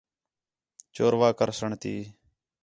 [0.95, 1.95] چوروا کرسݨ تی